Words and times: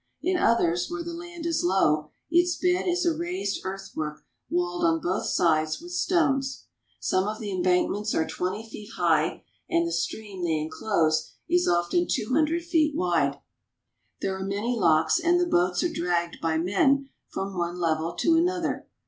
In 0.23 0.35
others, 0.35 0.89
where 0.89 1.03
the 1.03 1.13
land 1.13 1.45
is 1.45 1.63
low, 1.63 2.09
its 2.31 2.55
bed 2.55 2.87
is 2.87 3.05
a 3.05 3.13
raised 3.15 3.61
earthwork 3.63 4.25
walled 4.49 4.83
on 4.83 4.99
both 4.99 5.27
sides 5.27 5.79
with 5.79 5.91
stones. 5.91 6.65
Some 6.99 7.27
of 7.27 7.39
the 7.39 7.51
embankments 7.51 8.15
are 8.15 8.25
twenty 8.25 8.67
feet 8.67 8.93
high, 8.95 9.43
and 9.69 9.85
the 9.87 9.91
stream 9.91 10.43
they 10.43 10.57
inclose 10.57 11.29
is 11.47 11.67
often 11.67 12.07
two 12.09 12.29
hundred 12.33 12.63
feet 12.63 12.95
CHINESE 12.95 12.97
BOATS 12.97 13.15
AND 13.23 13.33
BOAT 13.33 13.41
PEOPLE 13.41 13.41
Ijl 13.41 13.41
wide. 13.41 14.21
There 14.21 14.37
are 14.39 14.61
many 14.63 14.75
locks, 14.75 15.19
and 15.19 15.39
the 15.39 15.45
boats 15.45 15.83
are 15.83 15.93
dragged 15.93 16.37
by 16.41 16.57
men 16.57 17.09
from 17.29 17.55
one 17.55 17.77
level 17.79 18.13
to 18.15 18.35
another. 18.37 18.87